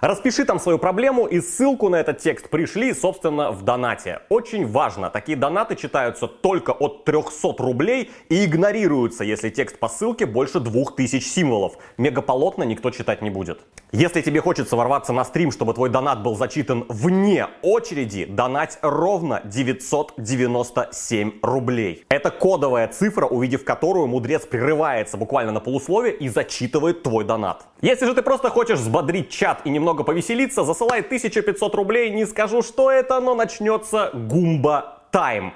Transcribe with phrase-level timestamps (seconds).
[0.00, 4.20] Распиши там свою проблему и ссылку на этот текст пришли, собственно, в донате.
[4.30, 10.24] Очень важно, такие донаты читаются только от 300 рублей и игнорируются, если текст по ссылке
[10.24, 11.74] больше 2000 символов.
[11.98, 13.60] Мегаполотно никто читать не будет.
[13.92, 19.40] Если тебе хочется ворваться на стрим, чтобы твой донат был зачитан вне очереди, донать ровно
[19.42, 22.04] 997 рублей.
[22.08, 27.66] Это кодовая цифра, увидев которую мудрец прерывается буквально на полусловие и зачитывает твой донат.
[27.80, 32.62] Если же ты просто хочешь взбодрить чат и немного повеселиться, засылай 1500 рублей, не скажу,
[32.62, 35.52] что это, но начнется гумба тайм.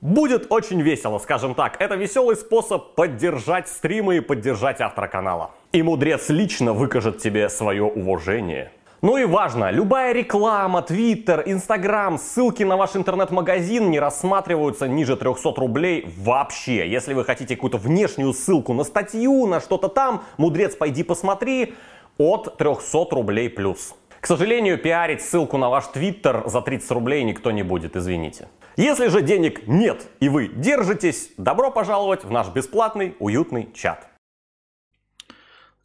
[0.00, 1.80] Будет очень весело, скажем так.
[1.80, 5.50] Это веселый способ поддержать стримы и поддержать автора канала.
[5.74, 8.70] И мудрец лично выкажет тебе свое уважение.
[9.02, 15.52] Ну и важно, любая реклама, твиттер, инстаграм, ссылки на ваш интернет-магазин не рассматриваются ниже 300
[15.56, 16.88] рублей вообще.
[16.88, 21.74] Если вы хотите какую-то внешнюю ссылку на статью, на что-то там, мудрец, пойди посмотри,
[22.18, 23.96] от 300 рублей плюс.
[24.20, 28.46] К сожалению, пиарить ссылку на ваш твиттер за 30 рублей никто не будет, извините.
[28.76, 34.13] Если же денег нет и вы держитесь, добро пожаловать в наш бесплатный уютный чат.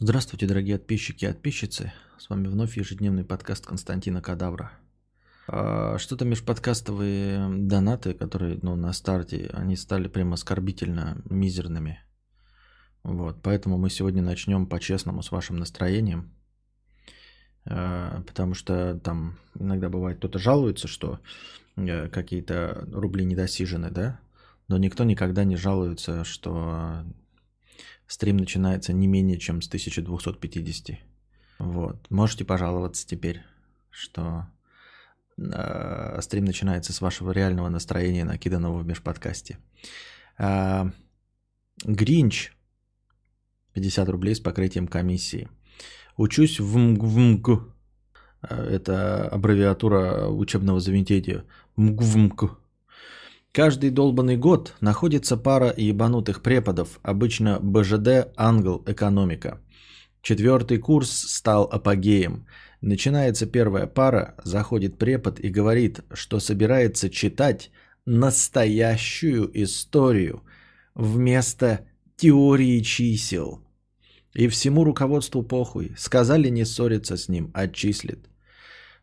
[0.01, 1.91] Здравствуйте, дорогие подписчики и подписчицы.
[2.17, 4.71] С вами вновь ежедневный подкаст Константина Кадавра.
[5.45, 11.99] А, что-то межподкастовые донаты, которые ну, на старте, они стали прямо оскорбительно мизерными.
[13.03, 16.31] Вот, поэтому мы сегодня начнем по-честному с вашим настроением.
[17.65, 21.19] Э, потому что там иногда бывает кто-то жалуется, что
[21.75, 24.21] э, какие-то рубли недосижены, да?
[24.69, 27.03] Но никто никогда не жалуется, что
[28.09, 30.97] стрим начинается не менее чем с 1250.
[31.59, 32.09] Вот.
[32.09, 33.43] Можете пожаловаться теперь,
[33.91, 34.47] что
[35.37, 39.59] э, стрим начинается с вашего реального настроения, накиданного в межподкасте.
[40.39, 40.89] Э,
[41.85, 42.51] Гринч
[43.73, 45.47] 50 рублей с покрытием комиссии.
[46.17, 47.75] Учусь в МГВМГ.
[48.41, 51.45] Это аббревиатура учебного заведения.
[51.75, 52.59] МГВМГ.
[53.51, 59.59] Каждый долбанный год находится пара ебанутых преподов, обычно БЖД, англ, экономика.
[60.21, 62.45] Четвертый курс стал апогеем.
[62.81, 67.71] Начинается первая пара, заходит препод и говорит, что собирается читать
[68.05, 70.43] настоящую историю
[70.93, 71.87] вместо
[72.17, 73.61] теории чисел.
[74.33, 75.93] И всему руководству похуй.
[75.97, 78.29] Сказали не ссориться с ним, отчислит.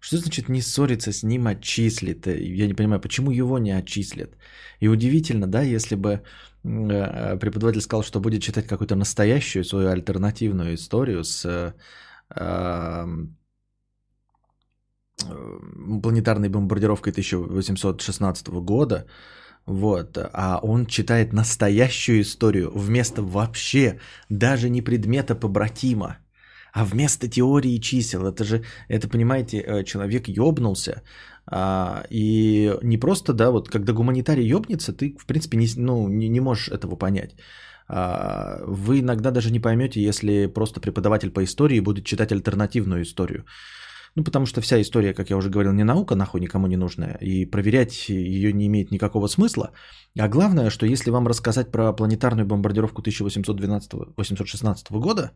[0.06, 2.26] Что значит не ссориться с ним, отчислит?
[2.26, 4.36] Я не понимаю, почему его не отчислят?
[4.82, 6.22] И удивительно, да, если бы
[6.62, 11.72] э, преподаватель сказал, что будет читать какую-то настоящую свою альтернативную историю с э,
[12.36, 13.06] э,
[16.02, 19.06] планетарной бомбардировкой 1816 года,
[19.66, 26.18] вот, а он читает настоящую историю вместо вообще даже не предмета побратима,
[26.76, 28.26] а вместо теории чисел.
[28.26, 31.02] Это же, это понимаете, э, человек ёбнулся.
[31.46, 36.28] А, и не просто, да, вот когда гуманитарий ёбнется, ты, в принципе, не, ну, не,
[36.28, 37.34] не можешь этого понять.
[37.88, 43.44] А, вы иногда даже не поймете, если просто преподаватель по истории будет читать альтернативную историю.
[44.14, 47.16] Ну, потому что вся история, как я уже говорил, не наука, нахуй никому не нужная,
[47.22, 49.70] и проверять ее не имеет никакого смысла.
[50.18, 55.32] А главное, что если вам рассказать про планетарную бомбардировку 1812-816 года,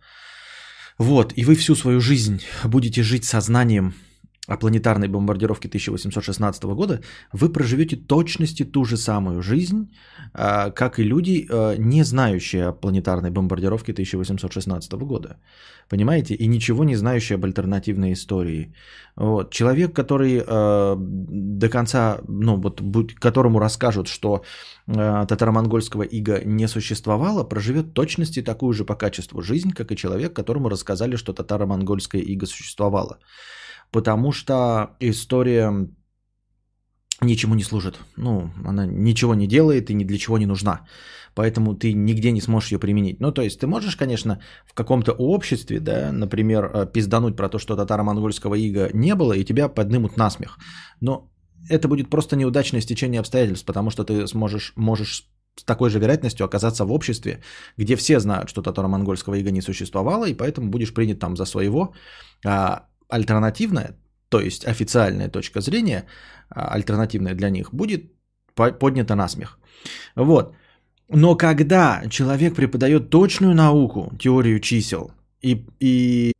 [1.01, 3.95] вот, и вы всю свою жизнь будете жить сознанием
[4.51, 7.01] о планетарной бомбардировке 1816 года,
[7.33, 9.89] вы проживете точности ту же самую жизнь,
[10.35, 15.37] а, как и люди, а, не знающие о планетарной бомбардировке 1816 года.
[15.89, 16.35] Понимаете?
[16.35, 18.75] И ничего не знающие об альтернативной истории.
[19.17, 19.53] Вот.
[19.53, 22.83] Человек, который а, до конца, ну вот,
[23.21, 24.43] которому расскажут, что
[24.87, 30.69] татаро-монгольского ига не существовало, проживет точности такую же по качеству жизнь, как и человек, которому
[30.69, 33.19] рассказали, что татаро-монгольская ига существовала
[33.91, 35.89] потому что история
[37.23, 37.99] ничему не служит.
[38.17, 40.87] Ну, она ничего не делает и ни для чего не нужна.
[41.35, 43.21] Поэтому ты нигде не сможешь ее применить.
[43.21, 47.59] Ну, то есть ты можешь, конечно, в каком-то обществе, да, например, э, пиздануть про то,
[47.59, 50.59] что татаро-монгольского ига не было, и тебя поднимут насмех.
[51.01, 51.31] Но
[51.69, 56.47] это будет просто неудачное стечение обстоятельств, потому что ты сможешь, можешь с такой же вероятностью
[56.47, 57.43] оказаться в обществе,
[57.77, 61.93] где все знают, что татаро-монгольского ига не существовало, и поэтому будешь принят там за своего,
[62.47, 63.97] а альтернативная,
[64.29, 66.07] то есть официальная точка зрения,
[66.49, 68.13] а, альтернативная для них, будет
[68.55, 69.59] поднята на смех.
[70.17, 70.55] Вот.
[71.09, 75.13] Но когда человек преподает точную науку, теорию чисел,
[75.43, 76.33] и, и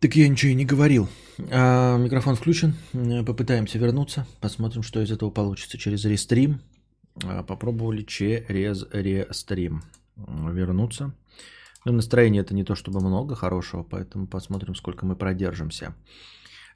[0.00, 1.08] Так я ничего и не говорил.
[1.50, 2.74] А, микрофон включен.
[3.26, 4.26] Попытаемся вернуться.
[4.40, 6.62] Посмотрим, что из этого получится через рестрим.
[7.22, 9.82] А, попробовали через рестрим
[10.16, 11.14] вернуться.
[11.84, 15.94] Но настроение это не то чтобы много хорошего, поэтому посмотрим, сколько мы продержимся.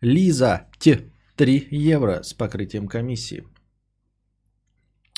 [0.04, 3.44] Лиза, те 3 евро с покрытием комиссии.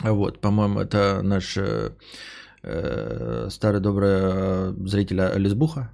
[0.03, 1.91] Вот, по-моему, это наш э,
[2.63, 5.91] э старый добрый э, зритель Лесбуха.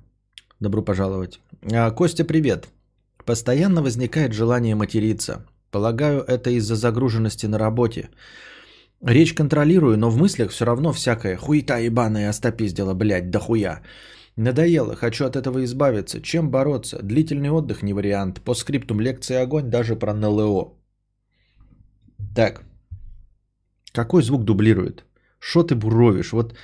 [0.61, 1.41] Добро пожаловать.
[1.73, 2.69] А, Костя, привет.
[3.25, 5.47] Постоянно возникает желание материться.
[5.71, 8.11] Полагаю, это из-за загруженности на работе.
[9.01, 11.37] Речь контролирую, но в мыслях все равно всякое.
[11.37, 13.81] Хуета ебаная остопиздила, блядь, да хуя.
[14.37, 16.21] Надоело, хочу от этого избавиться.
[16.23, 16.99] Чем бороться?
[17.03, 18.41] Длительный отдых не вариант.
[18.41, 20.73] По скриптум лекции огонь даже про НЛО.
[22.35, 22.63] Так.
[23.93, 25.05] Какой звук дублирует?
[25.39, 26.33] Что ты буровишь?
[26.33, 26.55] Вот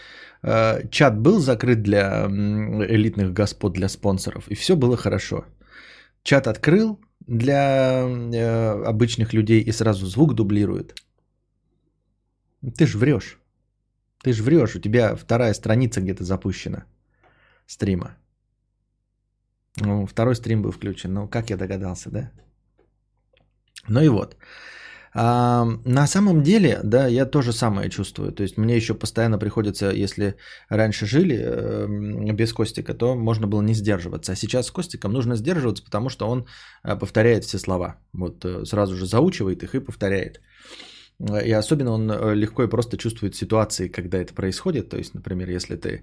[0.43, 5.45] э, чат был закрыт для элитных господ, для спонсоров, и все было хорошо.
[6.23, 10.95] Чат открыл для э, обычных людей и сразу звук дублирует.
[12.63, 13.39] Ты ж врешь.
[14.23, 16.85] Ты ж врешь, у тебя вторая страница где-то запущена
[17.69, 18.17] стрима.
[19.81, 21.13] Ну, второй стрим был включен.
[21.13, 22.31] Ну, как я догадался, да?
[23.89, 24.37] Ну и вот.
[25.15, 28.33] А, на самом деле, да, я то же самое чувствую.
[28.33, 30.35] То есть мне еще постоянно приходится, если
[30.71, 34.33] раньше жили э, без Костика, то можно было не сдерживаться.
[34.33, 36.47] А сейчас с Костиком нужно сдерживаться, потому что он
[36.85, 37.97] э, повторяет все слова.
[38.13, 40.41] Вот э, сразу же заучивает их и повторяет.
[41.45, 44.89] И особенно он э, легко и просто чувствует ситуации, когда это происходит.
[44.89, 46.03] То есть, например, если ты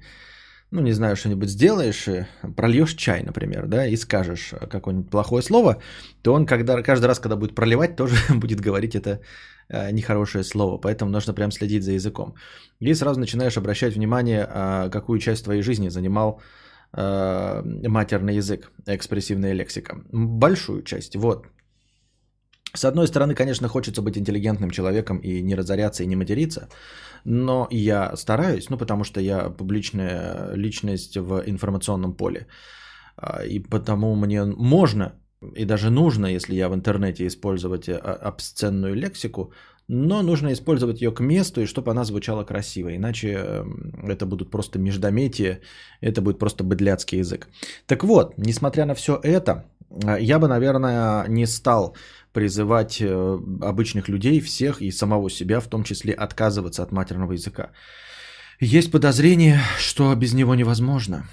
[0.72, 2.08] ну, не знаю, что-нибудь сделаешь,
[2.56, 5.82] прольешь чай, например, да, и скажешь какое-нибудь плохое слово,
[6.22, 9.22] то он когда, каждый раз, когда будет проливать, тоже будет говорить это
[9.70, 10.78] э, нехорошее слово.
[10.78, 12.36] Поэтому нужно прям следить за языком.
[12.80, 16.42] И сразу начинаешь обращать внимание, э, какую часть твоей жизни занимал
[16.94, 19.96] э, матерный язык, экспрессивная лексика.
[20.12, 21.46] Большую часть, вот.
[22.75, 26.68] С одной стороны, конечно, хочется быть интеллигентным человеком и не разоряться и не материться,
[27.24, 32.48] но я стараюсь, ну потому что я публичная личность в информационном поле.
[33.18, 35.13] А, и потому мне можно
[35.56, 39.51] и даже нужно, если я в интернете использовать а, обсценную лексику,
[39.88, 44.50] но нужно использовать ее к месту и чтобы она звучала красиво, иначе эм, это будут
[44.50, 45.62] просто междометия,
[46.02, 47.48] это будет просто быдляцкий язык.
[47.86, 49.66] Так вот, несмотря на все это,
[50.04, 51.96] а, я бы, наверное, не стал
[52.34, 57.72] призывать э, обычных людей, всех и самого себя, в том числе отказываться от матерного языка.
[58.60, 61.30] Есть подозрение, что без него невозможно.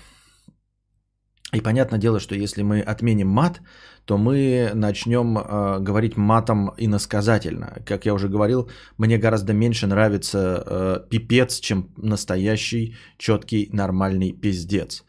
[1.53, 3.61] И понятное дело, что если мы отменим мат,
[4.07, 7.83] то мы начнем э, говорить матом иносказательно.
[7.85, 15.05] Как я уже говорил, мне гораздо меньше нравится э, пипец, чем настоящий, четкий, нормальный пиздец.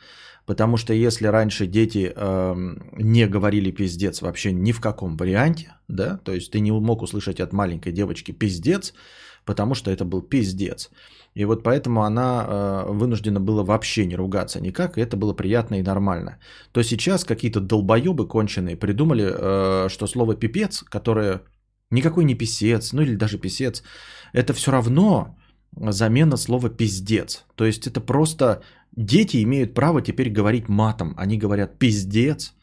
[0.45, 2.55] Потому что если раньше дети э,
[2.97, 7.39] не говорили пиздец вообще ни в каком варианте, да, то есть ты не мог услышать
[7.39, 8.93] от маленькой девочки пиздец,
[9.45, 10.89] потому что это был пиздец.
[11.35, 15.79] И вот поэтому она э, вынуждена была вообще не ругаться никак, и это было приятно
[15.79, 16.37] и нормально.
[16.71, 21.41] То сейчас какие-то долбоебы конченые придумали, э, что слово пипец, которое
[21.91, 23.83] никакой не писец, ну или даже писец,
[24.33, 25.35] это все равно
[25.75, 27.45] замена слова пиздец.
[27.55, 28.61] То есть это просто
[28.95, 31.15] Дети имеют право теперь говорить матом.
[31.17, 32.53] Они говорят пиздец.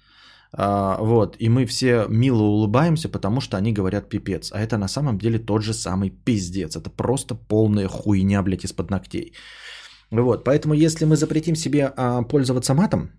[0.52, 4.50] А, вот, и мы все мило улыбаемся, потому что они говорят пипец.
[4.52, 6.76] А это на самом деле тот же самый пиздец.
[6.76, 9.32] Это просто полная хуйня, блядь, из-под ногтей.
[10.10, 13.10] Вот, поэтому если мы запретим себе а, пользоваться матом,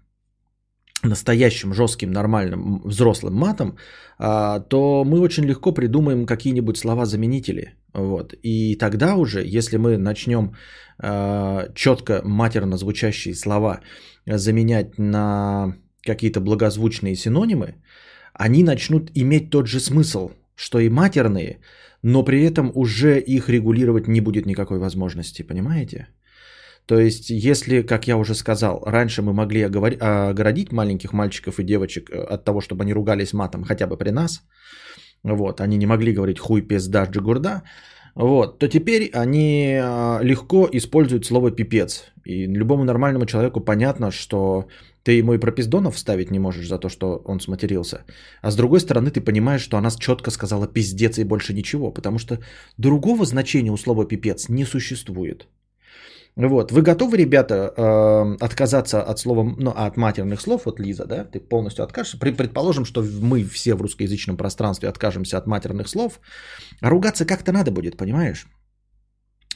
[1.04, 3.78] настоящим, жестким, нормальным, взрослым матом,
[4.20, 7.76] а, то мы очень легко придумаем какие-нибудь слова-заменители.
[7.94, 8.34] Вот.
[8.44, 10.54] И тогда уже, если мы начнем
[11.00, 13.80] а, четко матерно звучащие слова
[14.26, 17.76] заменять на какие-то благозвучные синонимы,
[18.34, 21.60] они начнут иметь тот же смысл, что и матерные,
[22.04, 26.08] но при этом уже их регулировать не будет никакой возможности, понимаете?
[26.86, 32.10] То есть, если, как я уже сказал, раньше мы могли огородить маленьких мальчиков и девочек
[32.10, 34.42] э, от того, чтобы они ругались матом хотя бы при нас,
[35.24, 37.62] вот, они не могли говорить хуй, пизда, джигурда,
[38.16, 42.12] вот, то теперь они а, легко используют слово пипец.
[42.26, 44.68] И любому нормальному человеку понятно, что
[45.04, 48.04] ты ему и про пиздонов вставить не можешь за то, что он сматерился.
[48.42, 52.20] А с другой стороны, ты понимаешь, что она четко сказала пиздец и больше ничего, потому
[52.20, 52.40] что
[52.78, 55.48] другого значения у слова пипец не существует.
[56.36, 56.72] Вот.
[56.72, 61.40] Вы готовы, ребята, э, отказаться от слова, ну, от матерных слов, вот Лиза, да, ты
[61.40, 62.18] полностью откажешься.
[62.18, 66.20] Предположим, что мы все в русскоязычном пространстве откажемся от матерных слов,
[66.82, 68.48] а ругаться как-то надо будет, понимаешь?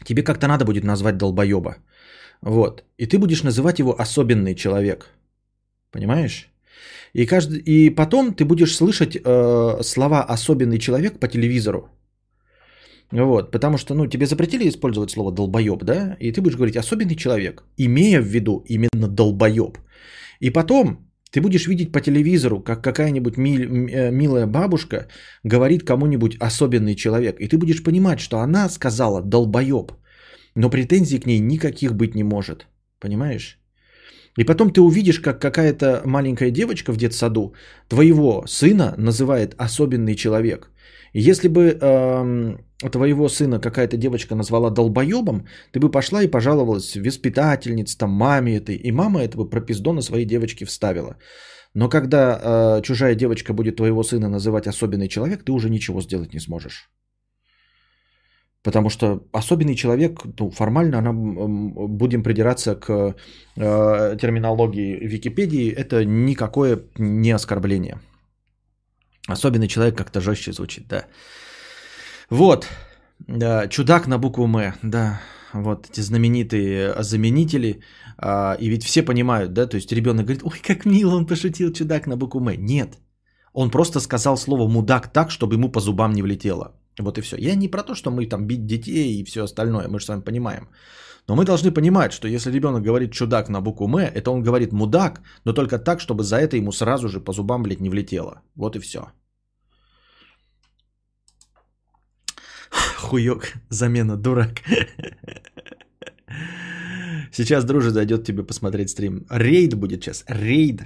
[0.04, 1.78] Тебе как-то надо будет назвать долбоеба.
[2.42, 2.84] Вот.
[2.98, 5.12] И ты будешь называть его особенный человек.
[5.96, 6.50] Понимаешь?
[7.14, 11.90] И, каждый, и потом ты будешь слышать э, слова особенный человек по телевизору.
[13.12, 16.18] Вот, потому что, ну, тебе запретили использовать слово долбоеб, да?
[16.20, 19.78] И ты будешь говорить особенный человек, имея в виду именно долбоеб.
[20.42, 20.98] И потом
[21.32, 25.08] ты будешь видеть по телевизору, как какая-нибудь мил, э, милая бабушка
[25.46, 27.40] говорит кому-нибудь особенный человек.
[27.40, 29.94] И ты будешь понимать, что она сказала долбоеб.
[30.56, 32.68] Но претензий к ней никаких быть не может.
[33.00, 33.60] Понимаешь?
[34.38, 37.54] И потом ты увидишь, как какая-то маленькая девочка в детсаду
[37.88, 40.72] твоего сына называет особенный человек.
[41.14, 46.96] И если бы э, твоего сына какая-то девочка назвала долбоебом, ты бы пошла и пожаловалась
[46.98, 51.16] воспитательнице, там, маме этой, и мама это бы пропиздона своей девочке вставила.
[51.74, 52.40] Но когда
[52.78, 56.90] э, чужая девочка будет твоего сына называть особенный человек, ты уже ничего сделать не сможешь.
[58.66, 62.90] Потому что особенный человек, ну, формально она, будем придираться к
[63.58, 68.00] э, терминологии Википедии, это никакое не оскорбление.
[69.28, 71.06] Особенный человек как-то жестче звучит, да.
[72.32, 72.68] Вот,
[73.28, 75.22] да, чудак на букву М, да,
[75.54, 77.82] вот эти знаменитые заменители.
[78.18, 81.72] А, и ведь все понимают, да, то есть ребенок говорит, ой, как мило он пошутил,
[81.72, 82.66] чудак на букву М.
[82.66, 82.98] Нет,
[83.54, 86.74] он просто сказал слово мудак так, чтобы ему по зубам не влетело.
[87.00, 87.38] Вот и все.
[87.38, 90.10] Я не про то, что мы там бить детей и все остальное, мы же с
[90.10, 90.70] вами понимаем.
[91.28, 94.74] Но мы должны понимать, что если ребенок говорит чудак на букву М, это он говорит
[94.74, 98.42] мудак, но только так, чтобы за это ему сразу же по зубам, блядь, не влетело.
[98.56, 99.00] Вот и все.
[102.98, 104.62] Хуёк, замена, дурак.
[107.32, 109.26] Сейчас, друже, зайдет тебе посмотреть стрим.
[109.30, 110.24] Рейд будет сейчас.
[110.28, 110.82] Рейд.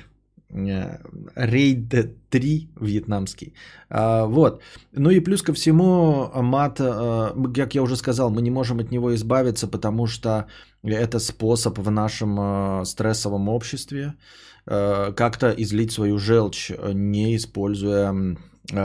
[0.52, 0.98] Э,
[1.36, 1.94] рейд
[2.30, 3.54] 3 вьетнамский.
[3.90, 4.62] А, вот.
[4.94, 8.92] Ну и плюс ко всему, мат, э, как я уже сказал, мы не можем от
[8.92, 10.46] него избавиться, потому что
[10.84, 14.14] это способ в нашем э, стрессовом обществе
[14.66, 18.14] как-то излить свою желчь, не используя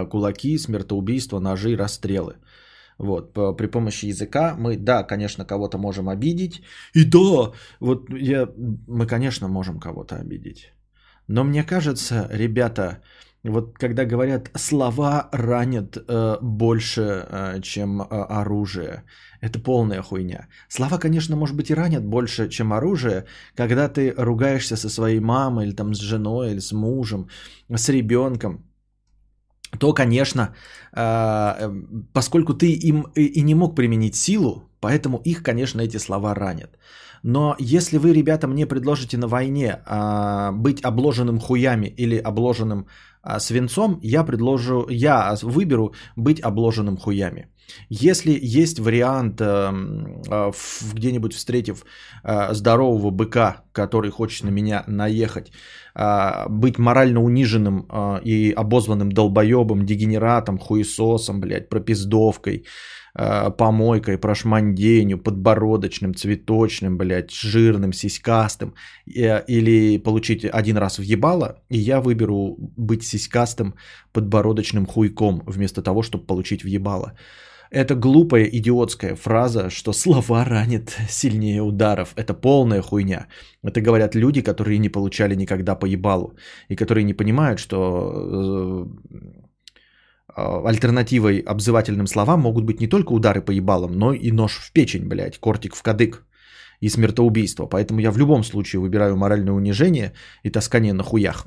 [0.09, 2.37] кулаки, смертоубийства, ножи расстрелы.
[2.97, 6.63] Вот, при помощи языка мы, да, конечно, кого-то можем обидеть.
[6.95, 8.49] И да, вот я,
[8.87, 10.73] мы, конечно, можем кого-то обидеть.
[11.29, 13.03] Но мне кажется, ребята,
[13.45, 19.05] вот когда говорят, слова ранят э, больше, э, чем э, оружие,
[19.41, 20.49] это полная хуйня.
[20.69, 25.67] Слова, конечно, может быть и ранят больше, чем оружие, когда ты ругаешься со своей мамой,
[25.67, 27.29] или там с женой, или с мужем,
[27.69, 28.65] с ребенком
[29.79, 30.55] то, конечно,
[30.97, 31.73] э,
[32.13, 36.79] поскольку ты им и не мог применить силу, поэтому их, конечно, эти слова ранят.
[37.25, 42.87] Но если вы, ребята, мне предложите на войне а, быть обложенным хуями или обложенным
[43.23, 47.49] а, свинцом, я предложу, я выберу быть обложенным хуями.
[47.89, 50.53] Если есть вариант, а,
[50.95, 51.87] где-нибудь встретив
[52.51, 55.53] здорового быка, который хочет на меня наехать,
[56.49, 57.87] быть морально униженным
[58.25, 62.65] и обозванным долбоебом, дегенератом, хуесосом, блядь, пропиздовкой,
[63.17, 68.75] Э, помойкой, прошманденью, подбородочным, цветочным, блядь, жирным, сиськастым,
[69.07, 73.75] или получить один раз въебало, и я выберу быть сиськастым,
[74.13, 77.13] подбородочным хуйком, вместо того, чтобы получить въебало.
[77.75, 82.13] Это глупая, идиотская фраза, что слова ранят сильнее ударов.
[82.17, 83.27] Это полная хуйня.
[83.65, 86.37] Это говорят люди, которые не получали никогда по ебалу.
[86.71, 88.87] И которые не понимают, что э,
[90.37, 94.73] а, альтернативой обзывательным словам могут быть не только удары по ебалам, но и нож в
[94.73, 96.25] печень, блядь, кортик в кадык
[96.79, 97.67] и смертоубийство.
[97.67, 100.13] Поэтому я в любом случае выбираю моральное унижение
[100.45, 101.47] и таскание на хуях.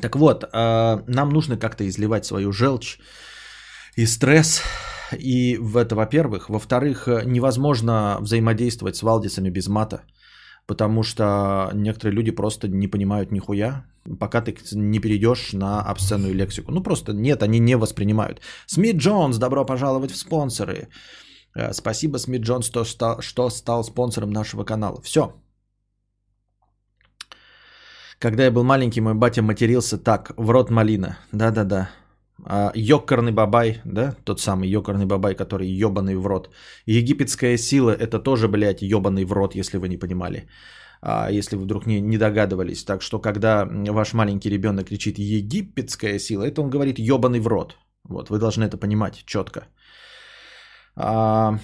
[0.00, 2.98] Так вот, а, нам нужно как-то изливать свою желчь
[3.94, 4.60] и стресс.
[5.18, 6.50] И это, во-первых.
[6.50, 10.02] Во-вторых, невозможно взаимодействовать с Валдисами без мата–
[10.66, 13.84] потому что некоторые люди просто не понимают нихуя,
[14.18, 16.72] пока ты не перейдешь на обсценную лексику.
[16.72, 18.40] Ну просто нет, они не воспринимают.
[18.66, 20.88] Смит Джонс, добро пожаловать в спонсоры.
[21.54, 22.84] Э, спасибо, Смит Джонс, что
[23.20, 25.00] что стал спонсором нашего канала.
[25.02, 25.34] Все.
[28.18, 31.18] Когда я был маленький, мой батя матерился так, в рот малина.
[31.32, 31.90] Да-да-да.
[32.42, 36.50] А, Йокарный бабай, да, тот самый йокарный бабай, который ебаный в рот.
[36.86, 40.48] Египетская сила это тоже, блядь, ебаный в рот, если вы не понимали.
[41.00, 42.84] А, если вы вдруг не, не догадывались.
[42.84, 47.76] Так что, когда ваш маленький ребенок кричит египетская сила, это он говорит ебаный в рот.
[48.04, 49.66] Вот, вы должны это понимать четко.
[50.96, 51.58] А,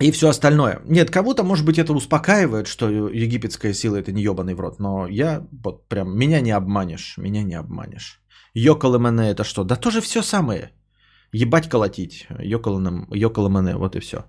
[0.00, 0.80] и все остальное.
[0.84, 4.80] Нет, кого-то, может быть, это успокаивает, что египетская сила это не ебаный в рот.
[4.80, 8.20] Но я вот прям, меня не обманешь, меня не обманешь.
[8.56, 9.64] Йоколэмэне это что?
[9.64, 10.70] Да тоже все самое.
[11.32, 12.26] Ебать колотить.
[12.40, 14.24] Йоколэмэне, вот и все.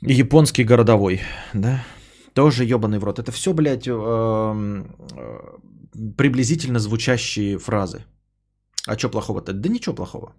[0.00, 1.20] Японский городовой,
[1.54, 1.84] да?
[2.34, 3.18] Тоже ебаный в рот.
[3.18, 5.58] Это все, блядь, эм, э,
[6.16, 8.04] приблизительно звучащие фразы.
[8.86, 9.52] А что плохого-то?
[9.52, 10.32] Да ничего плохого.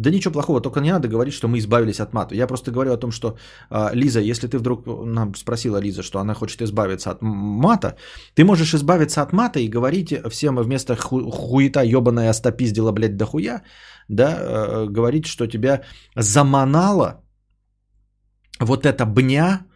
[0.00, 2.34] Да ничего плохого, только не надо говорить, что мы избавились от мата.
[2.34, 3.36] Я просто говорю о том, что
[3.70, 7.96] э, Лиза, если ты вдруг нам спросила Лиза, что она хочет избавиться от мата,
[8.34, 13.62] ты можешь избавиться от мата и говорить всем вместо ху- хуета ебаная остопиздила, блядь, дохуя,
[14.08, 15.82] да, э, говорить, что тебя
[16.16, 17.22] заманало
[18.58, 19.66] вот эта бня,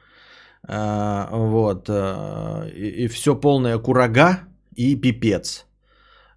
[0.69, 4.39] э, вот, э, и, и все полное курага
[4.75, 5.67] и пипец.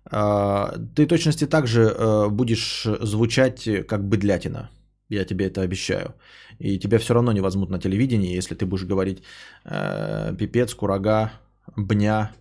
[0.10, 4.70] А, ты точности также э, будешь звучать как быдлятина.
[5.10, 6.16] Я тебе это обещаю.
[6.60, 9.24] И тебя все равно не возьмут на телевидении, если ты будешь говорить
[9.66, 11.32] э, пипец, курага,
[11.76, 12.32] бня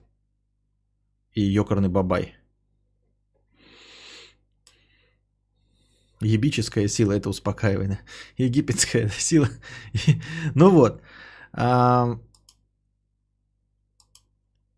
[1.32, 2.34] и ёкарный бабай.
[6.20, 8.00] Ебическая сила это успокаивание.
[8.38, 9.48] Египетская сила.
[10.54, 11.02] Ну вот.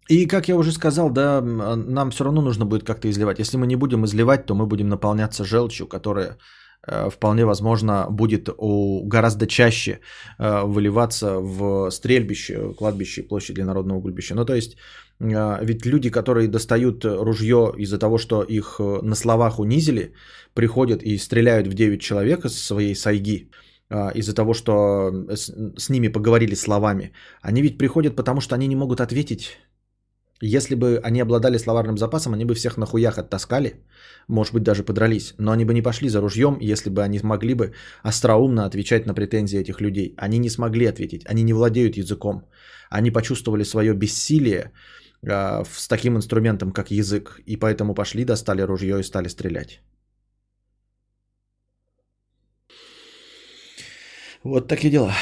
[0.09, 3.39] И, как я уже сказал, да, нам все равно нужно будет как-то изливать.
[3.39, 6.39] Если мы не будем изливать, то мы будем наполняться желчью, которая
[6.87, 8.49] э, вполне возможно будет
[9.05, 10.01] гораздо чаще
[10.39, 14.35] э, выливаться в стрельбище, кладбище, площадь для народного гульбища.
[14.35, 14.77] Ну, то есть,
[15.21, 20.15] э, ведь люди, которые достают ружье из-за того, что их на словах унизили,
[20.55, 23.51] приходят и стреляют в 9 человек из своей сайги,
[24.15, 27.13] из-за того, что с ними поговорили словами.
[27.41, 29.57] Они ведь приходят, потому что они не могут ответить
[30.41, 33.75] если бы они обладали словарным запасом, они бы всех на хуях оттаскали,
[34.29, 37.55] может быть, даже подрались, но они бы не пошли за ружьем, если бы они могли
[37.55, 37.73] бы
[38.03, 40.15] остроумно отвечать на претензии этих людей.
[40.17, 42.45] Они не смогли ответить, они не владеют языком.
[42.91, 44.73] Они почувствовали свое бессилие
[45.23, 49.81] э, с таким инструментом, как язык, и поэтому пошли, достали ружье и стали стрелять.
[54.45, 55.13] Вот такие дела.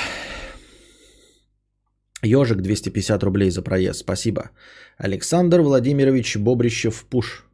[2.26, 4.00] Ежик 250 рублей за проезд.
[4.00, 4.50] Спасибо.
[4.98, 7.44] Александр Владимирович Бобрищев Пуш.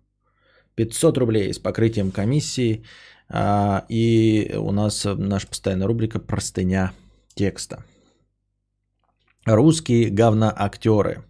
[0.75, 2.83] 500 рублей с покрытием комиссии.
[3.29, 6.93] А, и у нас наша постоянная рубрика «Простыня
[7.35, 7.85] текста».
[9.47, 11.25] Русские говноактеры.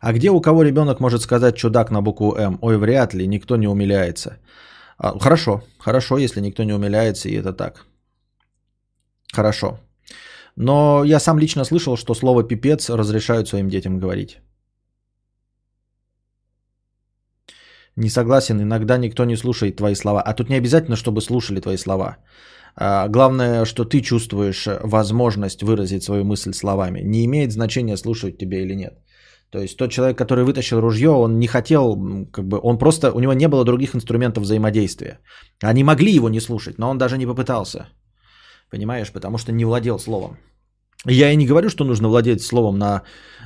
[0.00, 2.58] А где у кого ребенок может сказать чудак на букву М?
[2.62, 4.38] Ой, вряд ли, никто не умиляется.
[4.98, 7.84] А, хорошо, хорошо, если никто не умиляется, и это так.
[9.32, 9.78] Хорошо.
[10.60, 14.38] Но я сам лично слышал, что слово пипец разрешают своим детям говорить.
[17.96, 20.20] Не согласен, иногда никто не слушает твои слова.
[20.20, 22.16] А тут не обязательно, чтобы слушали твои слова.
[22.76, 27.02] А, главное, что ты чувствуешь возможность выразить свою мысль словами.
[27.04, 28.98] Не имеет значения, слушают тебя или нет.
[29.50, 31.96] То есть тот человек, который вытащил ружье, он не хотел,
[32.32, 35.20] как бы, он просто, у него не было других инструментов взаимодействия.
[35.62, 37.86] Они могли его не слушать, но он даже не попытался.
[38.70, 40.36] Понимаешь, потому что не владел словом.
[41.06, 43.02] Я и не говорю, что нужно владеть словом на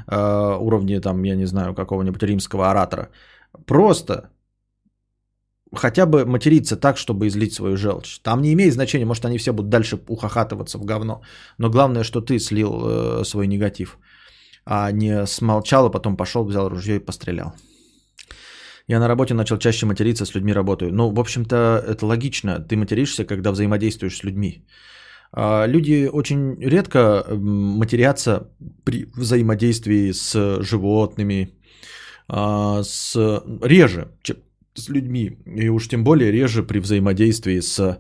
[0.09, 3.11] э, уровне, там, я не знаю, какого-нибудь римского оратора.
[3.67, 4.31] Просто
[5.75, 8.21] хотя бы материться так, чтобы излить свою желчь.
[8.23, 11.23] Там не имеет значения, может, они все будут дальше ухахатываться в говно.
[11.59, 13.99] Но главное, что ты слил э, свой негатив,
[14.65, 17.53] а не смолчал, а потом пошел, взял ружье и пострелял.
[18.89, 20.93] Я на работе начал чаще материться, с людьми работаю.
[20.93, 22.59] Ну, в общем-то, это логично.
[22.61, 24.67] Ты материшься, когда взаимодействуешь с людьми.
[25.35, 28.49] А, люди очень редко матерятся
[28.85, 31.55] при взаимодействии с животными,
[32.29, 33.17] а, с
[33.63, 34.37] реже, чем
[34.75, 37.99] с людьми, и уж тем более реже при взаимодействии с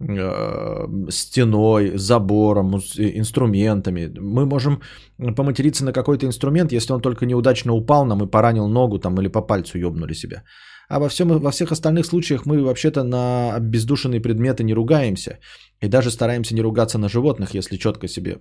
[0.00, 4.12] а, стеной, забором, инструментами.
[4.18, 4.82] Мы можем
[5.36, 9.28] поматериться на какой-то инструмент, если он только неудачно упал нам и поранил ногу там или
[9.28, 10.42] по пальцу ёбнули себя.
[10.88, 15.38] А во, всем, во всех остальных случаях мы вообще-то на бездушенные предметы не ругаемся.
[15.80, 18.38] И даже стараемся не ругаться на животных, если четко себе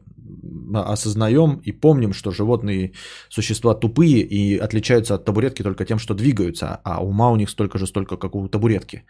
[0.73, 2.93] осознаем и помним, что животные
[3.29, 7.77] существа тупые и отличаются от табуретки только тем, что двигаются, а ума у них столько
[7.77, 9.05] же, столько, как у табуретки.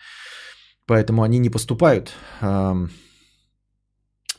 [0.86, 2.88] Поэтому они не поступают э,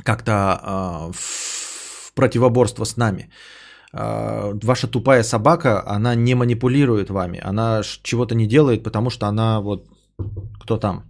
[0.04, 3.30] как-то э, в противоборство с нами.
[3.92, 9.60] Э, ваша тупая собака, она не манипулирует вами, она чего-то не делает, потому что она
[9.60, 9.86] вот
[10.60, 11.04] кто там,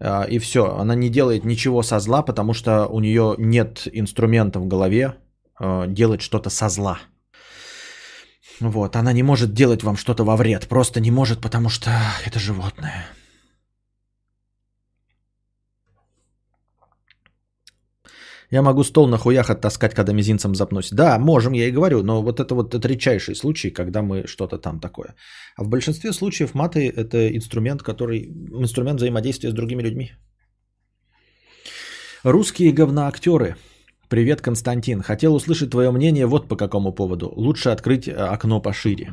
[0.00, 0.76] а, и все.
[0.76, 5.16] Она не делает ничего со зла, потому что у нее нет инструмента в голове
[5.58, 6.98] а, делать что-то со зла.
[8.60, 11.90] Вот, она не может делать вам что-то во вред, просто не может, потому что
[12.24, 13.06] это животное.
[18.54, 20.90] Я могу стол на хуях оттаскать, когда мизинцем запнусь.
[20.92, 24.58] Да, можем, я и говорю, но вот это вот это редчайший случай, когда мы что-то
[24.58, 25.14] там такое.
[25.56, 28.28] А в большинстве случаев маты– это инструмент, который,
[28.62, 30.12] инструмент взаимодействия с другими людьми.
[32.22, 33.56] Русские говноактеры.
[34.08, 35.02] Привет, Константин.
[35.02, 37.32] Хотел услышать твое мнение вот по какому поводу.
[37.36, 39.12] Лучше открыть э, окно пошире.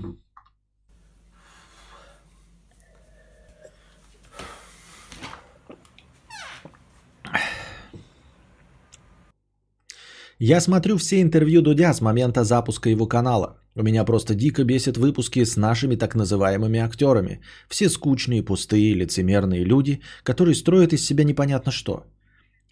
[10.44, 13.60] Я смотрю все интервью Дудя с момента запуска его канала.
[13.76, 17.42] У меня просто дико бесит выпуски с нашими так называемыми актерами.
[17.70, 22.06] Все скучные, пустые, лицемерные люди, которые строят из себя непонятно что.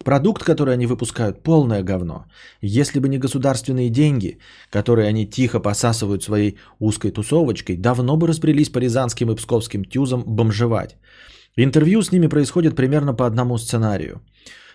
[0.04, 2.24] Продукт, который они выпускают, полное говно.
[2.60, 4.38] Если бы не государственные деньги,
[4.70, 10.24] которые они тихо посасывают своей узкой тусовочкой, давно бы разбрелись по рязанским и псковским тюзам
[10.26, 10.96] бомжевать.
[11.54, 14.22] Интервью с ними происходит примерно по одному сценарию.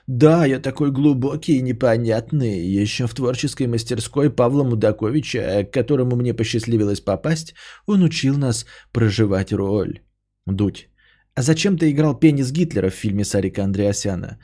[0.07, 2.59] Да, я такой глубокий и непонятный.
[2.83, 7.55] Еще в творческой мастерской Павла Мудаковича, к которому мне посчастливилось попасть,
[7.87, 10.01] он учил нас проживать роль.
[10.45, 10.89] Дудь.
[11.35, 14.37] А зачем ты играл пенис Гитлера в фильме Сарика Андреасяна?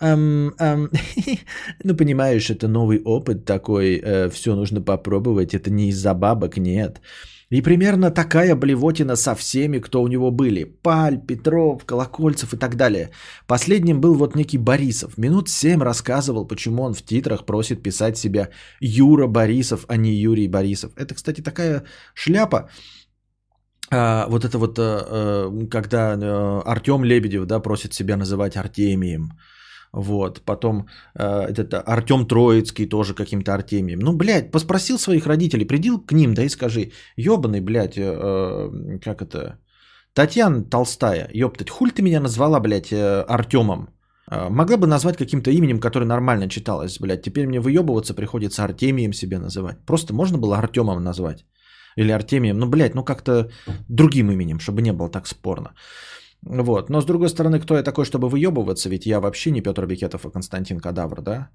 [0.00, 0.90] Эм, эм,
[1.84, 7.00] ну, понимаешь, это новый опыт такой, э, все нужно попробовать, это не из-за бабок, нет.
[7.52, 10.64] И примерно такая блевотина со всеми, кто у него были.
[10.82, 13.10] Паль, Петров, Колокольцев и так далее.
[13.46, 15.18] Последним был вот некий Борисов.
[15.18, 18.48] Минут семь рассказывал, почему он в титрах просит писать себя
[18.80, 20.92] Юра Борисов, а не Юрий Борисов.
[20.96, 21.84] Это, кстати, такая
[22.14, 22.70] шляпа.
[23.90, 29.32] А, вот это вот, а, когда а, Артем Лебедев да, просит себя называть Артемием.
[29.92, 34.00] Вот, потом э, этот Артем Троицкий тоже каким-то Артемием.
[34.00, 39.20] Ну, блядь, поспросил своих родителей, приди к ним, да и скажи, ебаный, блядь, э, как
[39.20, 39.58] это,
[40.14, 43.88] Татьяна Толстая, ёптать, хуль ты меня назвала, блядь, э, Артемом?
[44.30, 47.22] Э, могла бы назвать каким-то именем, которое нормально читалось, блядь.
[47.22, 49.84] Теперь мне выебываться приходится Артемием себе называть.
[49.86, 51.44] Просто можно было Артемом назвать.
[51.96, 53.50] Или Артемием, ну, блядь, ну как-то
[53.88, 55.74] другим именем, чтобы не было так спорно.
[56.46, 56.90] Вот.
[56.90, 58.88] Но с другой стороны, кто я такой, чтобы выебываться?
[58.88, 61.50] Ведь я вообще не Петр Бекетов, а Константин Кадавр, да?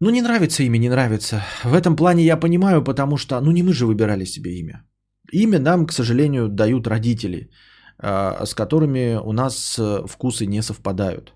[0.00, 1.42] Ну, не нравится имя, не нравится.
[1.64, 4.84] В этом плане я понимаю, потому что, ну, не мы же выбирали себе имя.
[5.32, 7.50] Имя нам, к сожалению, дают родители,
[7.98, 11.34] а, с которыми у нас э, вкусы не совпадают.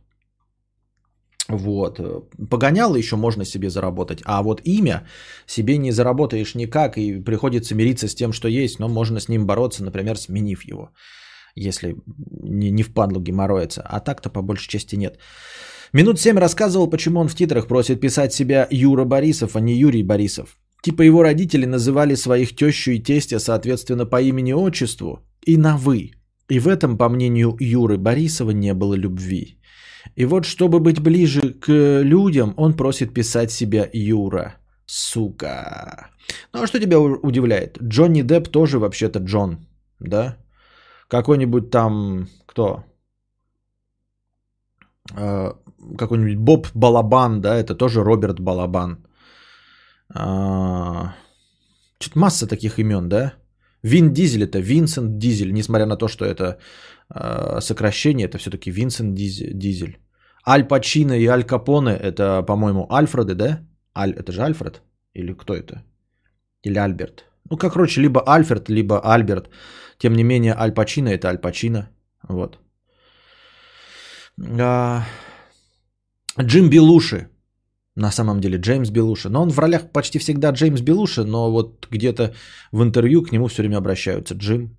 [1.48, 2.00] Вот.
[2.50, 5.06] Погоняло еще можно себе заработать, а вот имя
[5.46, 9.46] себе не заработаешь никак, и приходится мириться с тем, что есть, но можно с ним
[9.46, 10.90] бороться, например, сменив его
[11.54, 11.96] если
[12.42, 13.82] не, не впадлу геморроится.
[13.82, 15.18] А так-то по большей части нет.
[15.92, 20.02] Минут семь рассказывал, почему он в титрах просит писать себя Юра Борисов, а не Юрий
[20.02, 20.58] Борисов.
[20.82, 26.10] Типа его родители называли своих тещу и тестя, соответственно, по имени-отчеству и на «вы».
[26.50, 29.58] И в этом, по мнению Юры Борисова, не было любви.
[30.16, 34.56] И вот, чтобы быть ближе к людям, он просит писать себя Юра.
[34.86, 36.10] Сука.
[36.52, 37.78] Ну а что тебя удивляет?
[37.82, 39.66] Джонни Депп тоже вообще-то Джон,
[40.00, 40.36] да?
[41.08, 42.84] Какой-нибудь там, кто?
[45.16, 45.52] Э,
[45.98, 48.98] какой-нибудь Боб Балабан, да, это тоже Роберт Балабан.
[50.14, 51.14] А,
[51.98, 53.34] Что-то масса таких имен, да?
[53.82, 56.58] Вин Дизель это Винсент Дизель, несмотря на то, что это
[57.14, 59.98] э, сокращение, это все-таки Винсент Дизель.
[60.46, 63.60] Аль Пачино и Аль Капоне это, по-моему, Альфреды, да?
[63.96, 64.82] Аль, это же Альфред?
[65.14, 65.82] Или кто это?
[66.62, 67.24] Или Альберт?
[67.50, 69.50] Ну, как, короче, либо Альфред, либо Альберт.
[69.98, 71.88] Тем не менее, Аль Пачино это Аль Пачино.
[72.28, 72.58] Вот.
[74.60, 75.04] А...
[76.40, 77.28] Джим Белуши.
[77.96, 79.28] На самом деле Джеймс Белуши.
[79.28, 82.34] Но он в ролях почти всегда Джеймс Белуши, но вот где-то
[82.72, 84.34] в интервью к нему все время обращаются.
[84.34, 84.76] Джим.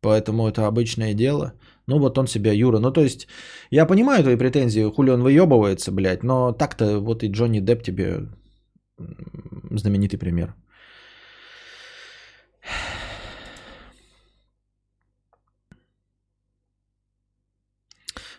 [0.00, 1.52] Поэтому это обычное дело.
[1.86, 2.78] Ну вот он себя Юра.
[2.78, 3.28] Ну то есть
[3.70, 6.22] я понимаю твои претензии, хули он выебывается, блядь.
[6.22, 8.28] Но так-то вот и Джонни Депп тебе
[9.70, 10.54] знаменитый пример.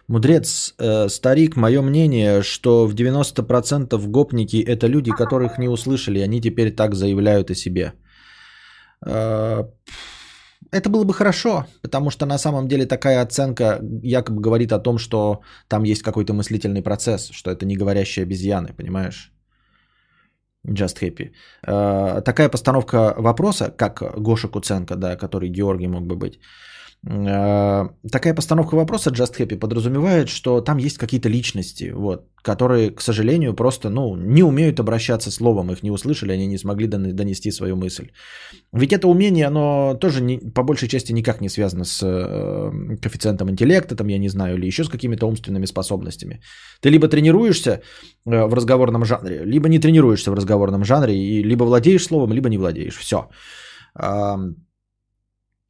[0.10, 6.42] Мудрец, э, старик, мое мнение, что в 90% гопники это люди, которых не услышали, они
[6.42, 7.94] теперь так заявляют о себе.
[9.06, 9.66] Э,
[10.72, 14.98] это было бы хорошо, потому что на самом деле такая оценка якобы говорит о том,
[14.98, 19.32] что там есть какой-то мыслительный процесс, что это не говорящие обезьяны, понимаешь?
[20.68, 21.34] Just happy.
[21.68, 26.40] Э, такая постановка вопроса, как Гоша Куценко, да, который Георгий мог бы быть,
[27.02, 33.54] такая постановка вопроса Just Happy подразумевает, что там есть какие-то личности, вот, которые, к сожалению,
[33.54, 38.12] просто ну, не умеют обращаться словом, их не услышали, они не смогли донести свою мысль.
[38.74, 43.50] Ведь это умение, оно тоже не, по большей части никак не связано с э, коэффициентом
[43.50, 46.42] интеллекта, там, я не знаю, или еще с какими-то умственными способностями.
[46.82, 47.82] Ты либо тренируешься
[48.26, 52.50] э, в разговорном жанре, либо не тренируешься в разговорном жанре, и либо владеешь словом, либо
[52.50, 52.98] не владеешь.
[52.98, 53.30] Все.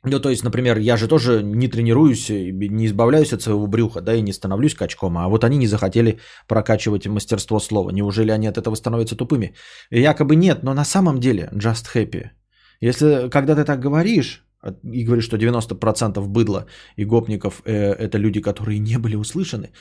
[0.03, 4.13] Ну, то есть, например, я же тоже не тренируюсь, не избавляюсь от своего брюха, да,
[4.15, 7.91] и не становлюсь качком, а вот они не захотели прокачивать мастерство слова.
[7.91, 9.55] Неужели они от этого становятся тупыми?
[9.91, 12.29] Якобы нет, но на самом деле just happy.
[12.81, 14.45] Если, когда ты так говоришь,
[14.83, 16.65] и говоришь, что 90% быдла
[16.97, 19.71] и гопников э, это люди, которые не были услышаны,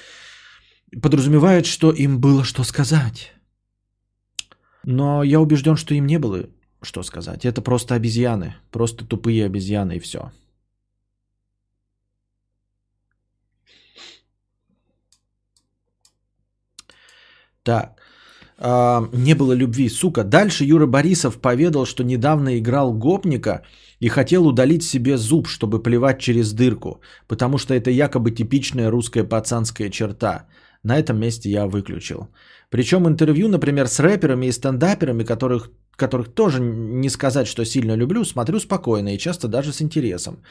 [1.03, 3.33] подразумевает, что им было что сказать.
[4.85, 6.47] Но я убежден, что им не было
[6.83, 7.45] что сказать.
[7.45, 8.55] Это просто обезьяны.
[8.71, 10.31] Просто тупые обезьяны и все.
[17.63, 18.01] Так.
[18.59, 20.25] А, не было любви, сука.
[20.25, 23.63] Дальше Юра Борисов поведал, что недавно играл гопника
[24.01, 29.25] и хотел удалить себе зуб, чтобы плевать через дырку, потому что это якобы типичная русская
[29.25, 30.47] пацанская черта.
[30.83, 32.29] На этом месте я выключил.
[32.71, 38.25] Причем интервью, например, с рэперами и стендаперами, которых которых тоже не сказать, что сильно люблю,
[38.25, 40.43] смотрю спокойно и часто даже с интересом.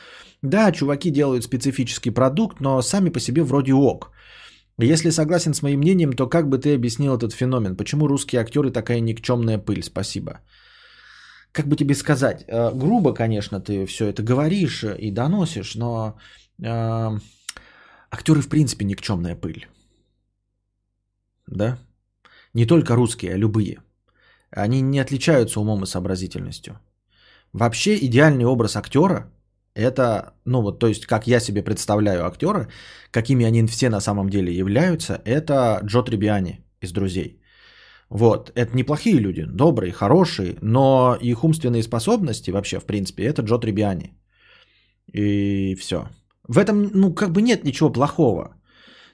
[0.43, 4.11] Да, чуваки делают специфический продукт, но сами по себе вроде ок.
[4.79, 7.75] Если согласен с моим мнением, то как бы ты объяснил этот феномен?
[7.77, 9.81] Почему русские актеры такая никчемная пыль?
[9.81, 10.41] Спасибо.
[11.51, 12.45] Как бы тебе сказать?
[12.47, 16.19] Э, грубо, конечно, ты все это говоришь и доносишь, но
[16.61, 17.19] э,
[18.11, 19.65] актеры в принципе никчемная пыль.
[21.47, 21.79] Да?
[22.53, 23.77] Не только русские, а любые.
[24.51, 26.79] Они не отличаются умом и сообразительностью.
[27.53, 29.31] Вообще идеальный образ актера
[29.77, 32.67] это, ну вот, то есть, как я себе представляю актера,
[33.11, 37.39] какими они все на самом деле являются, это Джо Трибиани из «Друзей».
[38.09, 43.59] Вот, это неплохие люди, добрые, хорошие, но их умственные способности вообще, в принципе, это Джо
[43.59, 44.13] Трибиани.
[45.13, 46.07] И все.
[46.47, 48.56] В этом, ну, как бы нет ничего плохого.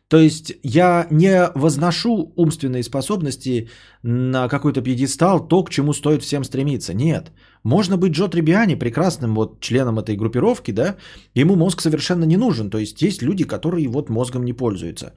[0.08, 3.70] То есть я не возношу умственные способности
[4.04, 6.94] на какой-то пьедестал, то, к чему стоит всем стремиться.
[6.94, 7.32] Нет.
[7.64, 10.98] Можно быть Джо Трибиани прекрасным вот членом этой группировки, да,
[11.34, 12.70] ему мозг совершенно не нужен.
[12.70, 15.14] То есть есть люди, которые вот мозгом не пользуются.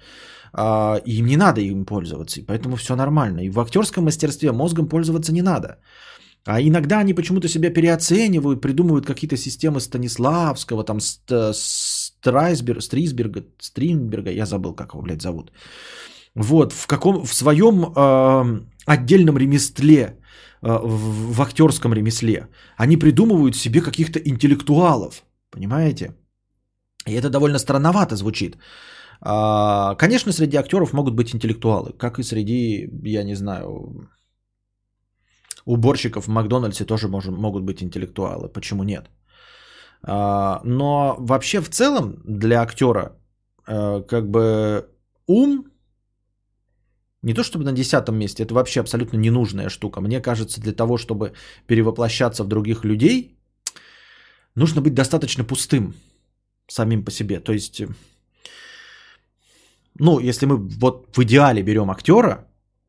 [0.53, 3.40] А, им не надо им пользоваться, и поэтому все нормально.
[3.40, 5.79] И в актерском мастерстве мозгом пользоваться не надо.
[6.46, 11.01] А иногда они почему-то себя переоценивают, придумывают какие-то системы Станиславского, там,
[12.26, 15.52] Страйсберг, Стрисберга, Стринберга, я забыл, как его, блядь, зовут.
[16.34, 20.12] Вот, в, каком, в своем э, отдельном ремесле, э,
[20.62, 26.14] в, в актерском ремесле, они придумывают себе каких-то интеллектуалов, понимаете?
[27.06, 28.56] И это довольно странновато звучит.
[29.20, 34.08] А, конечно, среди актеров могут быть интеллектуалы, как и среди, я не знаю,
[35.64, 38.48] уборщиков в Макдональдсе тоже может, могут быть интеллектуалы.
[38.48, 39.10] Почему нет?
[40.02, 43.16] А, но вообще в целом для актера
[43.66, 44.88] э, как бы
[45.26, 45.66] ум
[47.22, 50.00] не то чтобы на десятом месте, это вообще абсолютно ненужная штука.
[50.00, 51.32] Мне кажется, для того, чтобы
[51.66, 53.37] перевоплощаться в других людей,
[54.54, 55.94] нужно быть достаточно пустым
[56.68, 57.40] самим по себе.
[57.40, 57.82] То есть,
[59.98, 62.46] ну, если мы вот в идеале берем актера,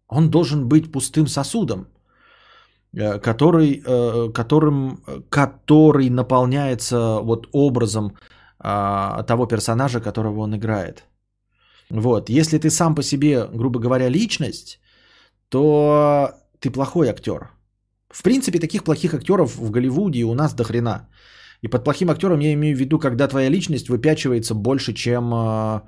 [0.08, 1.88] он должен быть пустым сосудом.
[2.93, 8.17] Э, который, э, которым, который наполняется вот образом
[8.60, 11.06] а, того персонажа, которого он играет.
[11.89, 12.30] Вот.
[12.30, 14.80] Если ты сам по себе, грубо говоря, личность,
[15.50, 17.52] то ты плохой актер.
[18.10, 21.08] В принципе, таких плохих актеров в Голливуде у нас до хрена.
[21.62, 25.84] И под плохим актером я имею в виду, когда твоя личность выпячивается больше, чем а,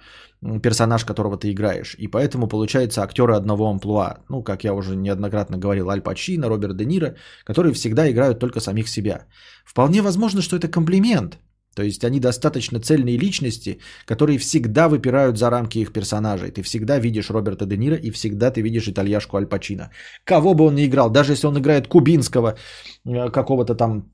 [0.64, 1.96] персонаж, которого ты играешь.
[2.00, 4.18] И поэтому получается актеры одного амплуа.
[4.30, 8.60] Ну, как я уже неоднократно говорил, Аль Пачино, Роберт Де Ниро, которые всегда играют только
[8.60, 9.26] самих себя.
[9.66, 11.38] Вполне возможно, что это комплимент.
[11.76, 16.52] То есть они достаточно цельные личности, которые всегда выпирают за рамки их персонажей.
[16.52, 19.92] Ты всегда видишь Роберта Де Ниро и всегда ты видишь итальяшку Аль Пачино.
[20.26, 22.58] Кого бы он ни играл, даже если он играет кубинского
[23.06, 24.12] э, какого-то там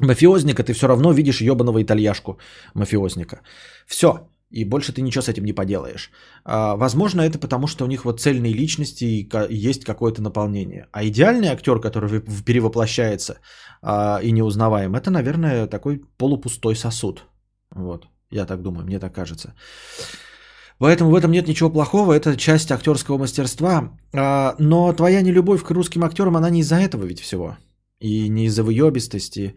[0.00, 2.38] мафиозника, ты все равно видишь ебаного итальяшку
[2.74, 3.40] мафиозника.
[3.86, 4.28] Все.
[4.52, 6.10] И больше ты ничего с этим не поделаешь.
[6.44, 9.28] А, возможно, это потому, что у них вот цельные личности и
[9.68, 10.88] есть какое-то наполнение.
[10.92, 13.38] А идеальный актер, который перевоплощается
[13.80, 17.24] а, и неузнаваем, это, наверное, такой полупустой сосуд.
[17.70, 19.54] Вот, я так думаю, мне так кажется.
[20.78, 23.98] Поэтому в этом нет ничего плохого, это часть актерского мастерства.
[24.12, 27.56] А, но твоя нелюбовь к русским актерам, она не из-за этого ведь всего.
[28.02, 29.54] И не из-за выебистости,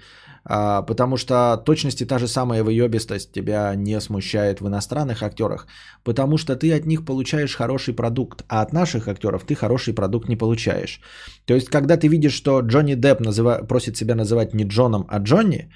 [0.47, 5.67] А, потому что точности та же самая выебистость тебя не смущает в иностранных актерах,
[6.03, 10.29] потому что ты от них получаешь хороший продукт, а от наших актеров ты хороший продукт
[10.29, 11.01] не получаешь.
[11.45, 13.65] То есть, когда ты видишь, что Джонни Депп называ...
[13.67, 15.71] просит себя называть не Джоном, а Джонни,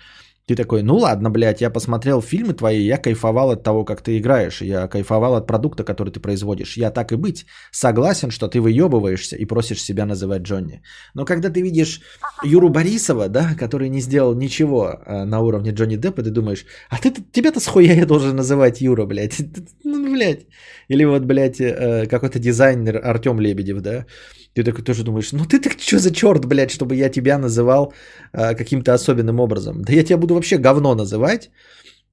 [0.49, 4.17] ты такой, ну ладно, блядь, я посмотрел фильмы твои, я кайфовал от того, как ты
[4.17, 6.77] играешь, я кайфовал от продукта, который ты производишь.
[6.77, 10.81] Я так и быть согласен, что ты выебываешься и просишь себя называть Джонни.
[11.13, 12.01] Но когда ты видишь
[12.43, 16.97] Юру Борисова, да, который не сделал ничего э, на уровне Джонни Деппа, ты думаешь, а
[16.97, 19.37] ты, тебя-то схуя я должен называть Юра, блядь?
[19.83, 20.45] Ну, блядь.
[20.89, 24.05] Или вот, блядь, э, какой-то дизайнер Артем Лебедев, да,
[24.53, 27.93] ты такой тоже думаешь, ну ты так что за черт, блядь, чтобы я тебя называл
[28.33, 29.81] э, каким-то особенным образом?
[29.81, 31.49] Да я тебя буду вообще говно называть,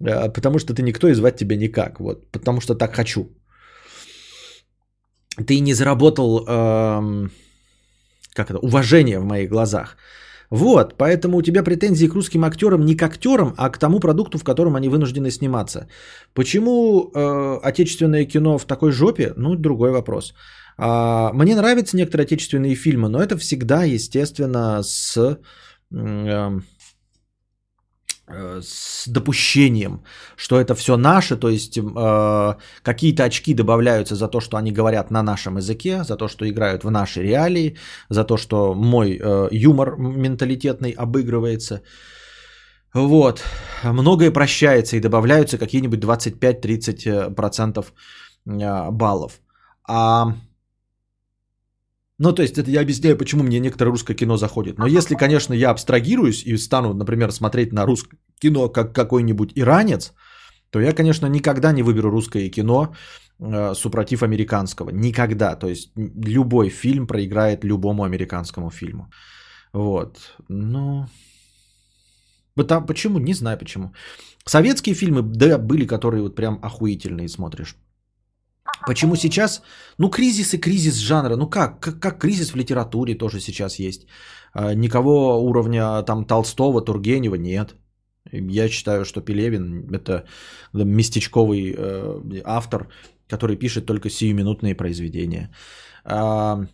[0.00, 2.00] э, потому что ты никто и звать тебя никак.
[2.00, 3.28] Вот, потому что так хочу.
[5.46, 7.28] Ты не заработал э,
[8.36, 9.96] как это, уважение в моих глазах.
[10.50, 14.38] Вот, поэтому у тебя претензии к русским актерам не к актерам, а к тому продукту,
[14.38, 15.88] в котором они вынуждены сниматься.
[16.34, 19.32] Почему э, отечественное кино в такой жопе?
[19.36, 20.34] Ну, другой вопрос.
[20.78, 25.38] А, мне нравятся некоторые отечественные фильмы, но это всегда, естественно, с,
[25.90, 26.64] эм,
[28.28, 30.02] э, с допущением,
[30.36, 35.10] что это все наше, то есть э, какие-то очки добавляются за то, что они говорят
[35.10, 37.76] на нашем языке, за то, что играют в нашей реалии,
[38.10, 41.80] за то, что мой э, юмор менталитетный обыгрывается.
[42.92, 43.42] Вот.
[43.82, 47.84] Многое прощается и добавляются какие-нибудь 25-30%
[48.90, 49.40] баллов.
[49.88, 50.34] А
[52.18, 54.78] ну, то есть это я объясняю, почему мне некоторое русское кино заходит.
[54.78, 60.12] Но если, конечно, я абстрагируюсь и стану, например, смотреть на русское кино как какой-нибудь иранец,
[60.70, 62.94] то я, конечно, никогда не выберу русское кино
[63.38, 64.90] э, супротив американского.
[64.90, 65.56] Никогда.
[65.56, 69.10] То есть любой фильм проиграет любому американскому фильму.
[69.72, 70.16] Вот.
[70.48, 71.06] Ну...
[72.54, 73.18] Почему?
[73.18, 73.92] Не знаю почему.
[74.46, 77.76] Советские фильмы, да, были, которые вот прям охуительные смотришь.
[78.86, 79.62] Почему сейчас?
[79.98, 81.36] Ну, кризис и кризис жанра.
[81.36, 81.80] Ну как?
[81.80, 84.06] Как, как кризис в литературе тоже сейчас есть.
[84.52, 87.74] А, никого уровня там Толстого, Тургенева нет.
[88.32, 90.24] Я считаю, что Пелевин это
[90.72, 92.88] местечковый э, автор,
[93.28, 95.50] который пишет только сиюминутные произведения.
[96.04, 96.66] А,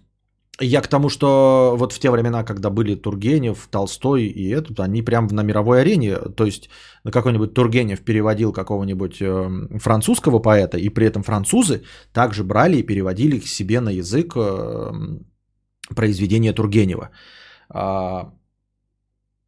[0.62, 5.03] я к тому, что вот в те времена, когда были Тургенев, Толстой и этот, они
[5.03, 6.68] прям на мировой арене, то есть
[7.12, 13.40] какой-нибудь Тургенев переводил какого-нибудь э, французского поэта, и при этом французы также брали и переводили
[13.40, 14.92] к себе на язык э,
[15.94, 17.11] произведения Тургенева.
[17.68, 18.33] А,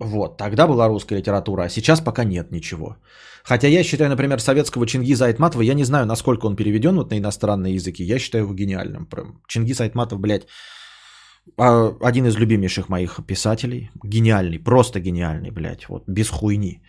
[0.01, 2.97] вот, тогда была русская литература, а сейчас пока нет ничего.
[3.45, 7.19] Хотя я считаю, например, советского Чингиза Айтматова, я не знаю, насколько он переведен вот на
[7.19, 9.09] иностранные языки, я считаю его гениальным.
[9.47, 10.47] Чингиз Айтматов, блядь,
[11.57, 13.91] один из любимейших моих писателей.
[14.03, 16.83] Гениальный, просто гениальный, блядь, вот, без хуйни.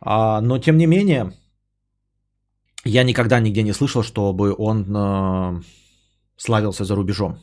[0.00, 1.32] А, но, тем не менее,
[2.84, 5.62] я никогда нигде не слышал, чтобы он э,
[6.36, 7.38] славился за рубежом.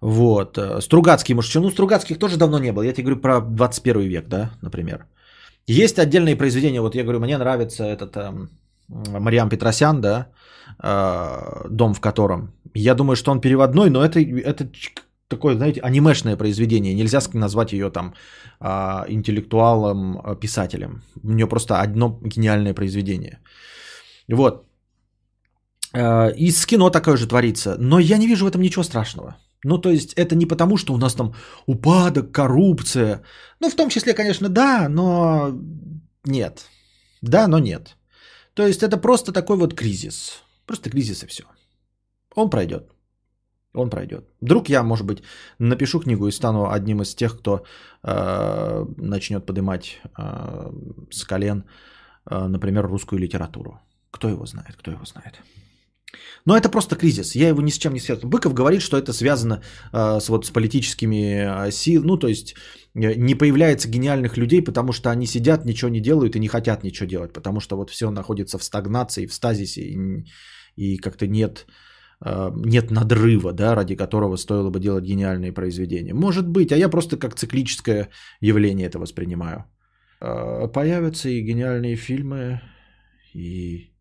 [0.00, 0.58] Вот.
[0.80, 2.82] Стругацкий, может, ну, Стругацких тоже давно не было.
[2.82, 5.06] Я тебе говорю про 21 век, да, например.
[5.66, 8.48] Есть отдельные произведения, вот я говорю, мне нравится этот э,
[9.20, 10.26] Мариам Петросян, да,
[10.82, 12.52] э, дом в котором.
[12.74, 14.68] Я думаю, что он переводной, но это, это
[15.28, 16.94] такое, знаете, анимешное произведение.
[16.94, 18.14] Нельзя назвать ее там
[18.60, 21.02] э, интеллектуалом, э, писателем.
[21.22, 23.38] У нее просто одно гениальное произведение.
[24.28, 24.64] Вот.
[26.38, 27.76] И с кино такое же творится.
[27.78, 29.36] Но я не вижу в этом ничего страшного.
[29.64, 31.34] Ну, то есть, это не потому, что у нас там
[31.66, 33.22] упадок, коррупция.
[33.60, 35.52] Ну, в том числе, конечно, да, но
[36.24, 36.66] нет.
[37.20, 37.96] Да, но нет.
[38.54, 40.42] То есть, это просто такой вот кризис.
[40.66, 41.44] Просто кризис и все.
[42.34, 42.92] Он пройдет.
[43.74, 44.28] Он пройдет.
[44.40, 45.22] Вдруг я, может быть,
[45.58, 47.64] напишу книгу и стану одним из тех, кто
[48.02, 50.70] э, начнет поднимать э,
[51.10, 51.64] с колен,
[52.30, 53.80] э, например, русскую литературу.
[54.10, 55.40] Кто его знает, кто его знает.
[56.44, 57.34] Но это просто кризис.
[57.34, 58.30] Я его ни с чем не связываю.
[58.30, 62.06] Быков говорит, что это связано э, с, вот, с политическими э, силами.
[62.06, 62.54] Ну, то есть
[62.94, 66.84] э, не появляется гениальных людей, потому что они сидят, ничего не делают и не хотят
[66.84, 67.32] ничего делать.
[67.32, 69.82] Потому что вот все находится в стагнации, в стазисе.
[69.82, 70.24] И,
[70.76, 71.66] и как-то нет
[72.24, 76.14] Э, нет надрыва, да, ради которого стоило бы делать гениальные произведения.
[76.14, 78.08] Может быть, а я просто как циклическое
[78.40, 79.64] явление это воспринимаю.
[80.20, 82.60] Э, появятся и гениальные фильмы,
[83.34, 83.91] и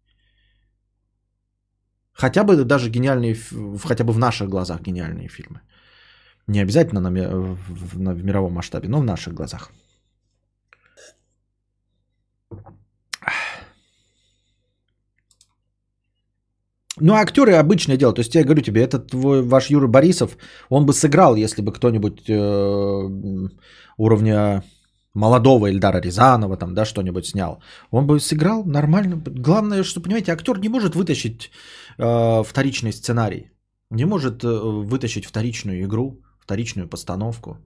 [2.14, 3.36] хотя бы даже гениальные,
[3.84, 5.62] хотя бы в наших глазах гениальные фильмы.
[6.47, 9.72] Не обязательно на, в, на, в мировом масштабе, но в наших глазах.
[16.99, 18.14] Ну, актеры обычное дело.
[18.14, 20.38] То есть я говорю тебе, этот твой, ваш Юра Борисов,
[20.70, 23.49] он бы сыграл, если бы кто-нибудь э,
[23.97, 24.64] уровня
[25.14, 29.22] молодого Эльдара Рязанова, там, да, что-нибудь снял, он бы сыграл нормально.
[29.26, 31.51] Главное, что, понимаете, актер не может вытащить
[32.01, 33.51] э, вторичный сценарий,
[33.89, 37.57] не может э, вытащить вторичную игру, вторичную постановку.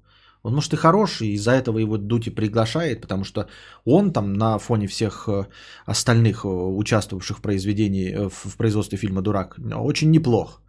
[0.43, 3.47] Он, может, и хороший, из-за этого его Дути приглашает, потому что
[3.85, 5.45] он там на фоне всех э,
[5.85, 10.61] остальных э, участвовавших в произведении, в производстве фильма «Дурак» очень неплох.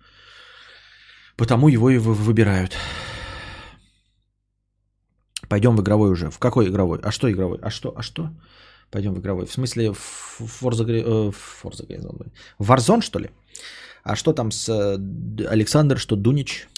[1.36, 2.76] Потому его и выбирают.
[5.48, 6.30] Пойдем в игровой уже.
[6.30, 7.00] В какой игровой?
[7.02, 7.58] А что игровой?
[7.62, 7.92] А что?
[7.96, 8.30] А что?
[8.90, 9.46] Пойдем в игровой.
[9.46, 11.32] В смысле, в Forza, э,
[11.62, 11.86] Forza
[12.60, 13.30] Warzone, что ли?
[14.04, 14.68] А что там с
[15.50, 16.68] Александр, что Дунич?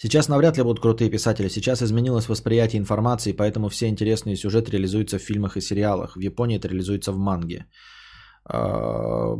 [0.00, 1.48] Сейчас навряд ли будут крутые писатели.
[1.48, 6.16] Сейчас изменилось восприятие информации, поэтому все интересные сюжеты реализуются в фильмах и сериалах.
[6.16, 7.66] В Японии это реализуется в манге.
[8.44, 9.34] А,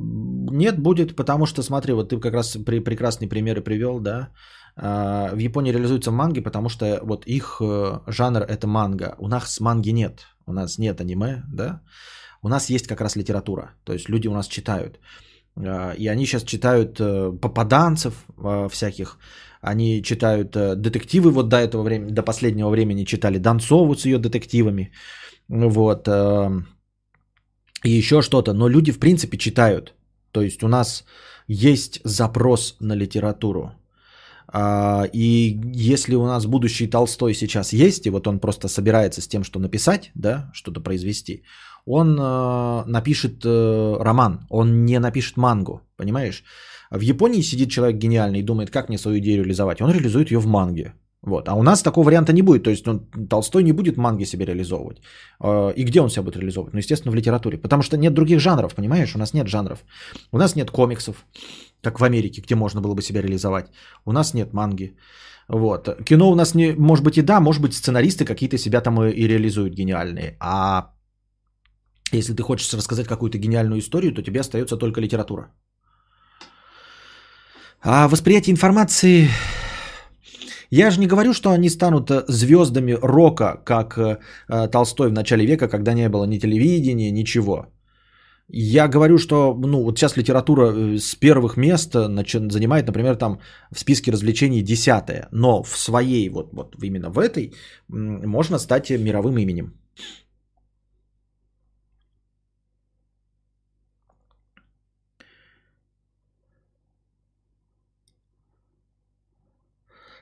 [0.50, 4.30] нет, будет, потому что, смотри, вот ты как раз прекрасные примеры привел, да.
[4.80, 9.14] А, в Японии реализуется в манге, потому что вот их э, жанр это манга.
[9.18, 10.26] У нас манги нет.
[10.46, 11.80] У нас нет аниме, да.
[12.42, 13.72] У нас есть как раз литература.
[13.84, 15.00] То есть люди у нас читают.
[15.56, 18.14] А, и они сейчас читают э, попаданцев
[18.70, 19.18] всяких,
[19.60, 24.18] они читают э, детективы, вот до этого времени, до последнего времени читали Донцову с ее
[24.18, 24.92] детективами,
[25.48, 26.08] вот,
[27.84, 28.52] и еще что-то.
[28.52, 29.94] Но люди, в принципе, читают.
[30.30, 31.04] То есть у нас
[31.48, 33.72] есть запрос на литературу.
[34.50, 39.28] А, и если у нас будущий Толстой сейчас есть, и вот он просто собирается с
[39.28, 41.42] тем, что написать, да, что-то произвести,
[41.84, 46.44] он э, напишет роман, он не напишет мангу, понимаешь?
[46.90, 49.80] В Японии сидит человек гениальный и думает, как мне свою идею реализовать.
[49.80, 50.94] Он реализует ее в манге.
[51.22, 51.48] Вот.
[51.48, 52.64] А у нас такого варианта не будет.
[52.64, 54.98] То есть он, Толстой не будет манги себе реализовывать.
[55.40, 56.74] А, и где он себя будет реализовывать?
[56.74, 57.58] Ну, естественно, в литературе.
[57.58, 59.14] Потому что нет других жанров, понимаешь?
[59.14, 59.84] У нас нет жанров.
[60.32, 61.26] У нас нет комиксов,
[61.82, 63.66] как в Америке, где можно было бы себя реализовать.
[64.04, 64.96] У нас нет манги.
[65.48, 65.88] Вот.
[66.04, 69.28] Кино у нас не, может быть и да, может быть сценаристы какие-то себя там и
[69.28, 70.36] реализуют гениальные.
[70.40, 70.92] А
[72.12, 75.50] если ты хочешь рассказать какую-то гениальную историю, то тебе остается только литература.
[77.82, 79.28] А восприятие информации...
[80.70, 85.12] Я же не говорю, что они станут э, звездами рока, как э, э, Толстой в
[85.12, 87.66] начале века, когда не было ни телевидения, ничего.
[88.50, 93.40] Я говорю, что ну, вот сейчас литература с первых мест занимает, например, там
[93.70, 97.52] в списке развлечений десятое, но в своей, вот, вот именно в этой,
[97.88, 99.74] можно стать мировым именем.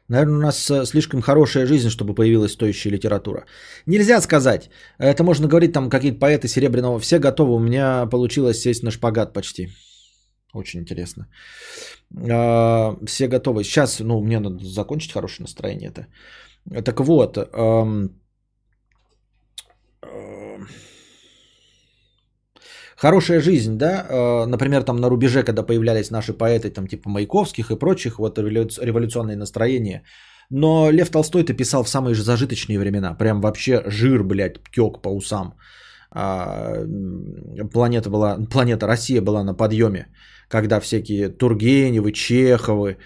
[0.09, 3.45] Наверное, у нас э, слишком хорошая жизнь, чтобы появилась стоящая литература.
[3.87, 4.71] Нельзя сказать.
[4.99, 6.99] Это можно говорить, там какие-то поэты Серебряного.
[7.01, 7.55] Все готовы.
[7.55, 9.69] У меня получилось сесть на шпагат почти.
[10.55, 11.27] Очень интересно.
[12.31, 13.65] А, все готовы.
[13.65, 16.83] Сейчас, ну, мне надо закончить хорошее настроение это.
[16.83, 17.39] Так вот.
[22.97, 27.71] Хорошая жизнь, да, э, например, там на рубеже, когда появлялись наши поэты, там типа Маяковских
[27.71, 30.03] и прочих, вот революционные настроения.
[30.51, 35.09] Но Лев Толстой-то писал в самые же зажиточные времена, прям вообще жир, блядь, тек по
[35.09, 35.55] усам.
[36.11, 36.87] А,
[37.73, 40.07] планета была, планета Россия была на подъеме,
[40.49, 42.97] когда всякие Тургеневы, Чеховы,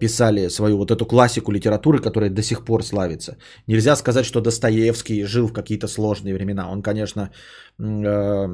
[0.00, 3.36] писали свою вот эту классику литературы, которая до сих пор славится.
[3.66, 6.70] Нельзя сказать, что Достоевский жил в какие-то сложные времена.
[6.70, 7.30] Он, конечно,
[7.78, 8.46] э,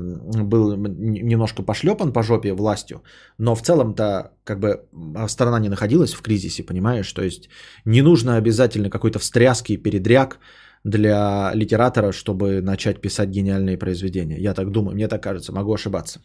[0.45, 3.03] был немножко пошлепан по жопе властью,
[3.39, 4.81] но в целом-то как бы
[5.29, 7.13] страна не находилась в кризисе, понимаешь?
[7.13, 7.49] То есть
[7.85, 10.39] не нужно обязательно какой-то встряски и передряг
[10.85, 14.39] для литератора, чтобы начать писать гениальные произведения.
[14.39, 16.21] Я так думаю, мне так кажется, могу ошибаться.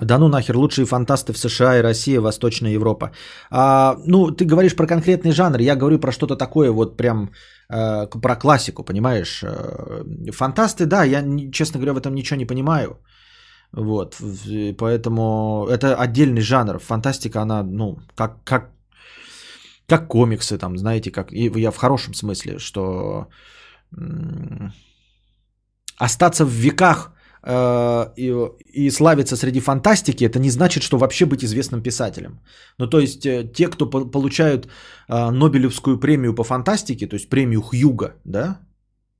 [0.00, 3.10] Да ну нахер, лучшие фантасты в США и Россия, Восточная Европа.
[3.50, 7.30] А, ну, ты говоришь про конкретный жанр, я говорю про что-то такое, вот прям
[7.68, 9.42] э, про классику, понимаешь?
[9.42, 11.22] Э, фантасты, да, я,
[11.52, 13.00] честно говоря, в этом ничего не понимаю.
[13.72, 14.16] Вот,
[14.78, 16.78] поэтому это отдельный жанр.
[16.78, 18.70] Фантастика, она, ну, как, как,
[19.88, 23.26] как комиксы, там, знаете, как, и я в хорошем смысле, что
[25.98, 27.12] остаться в веках–
[27.48, 28.34] и,
[28.74, 32.40] и славиться среди фантастики, это не значит, что вообще быть известным писателем.
[32.78, 37.62] Ну, то есть, э, те, кто получают э, Нобелевскую премию по фантастике, то есть премию
[37.62, 38.60] Хьюга, да,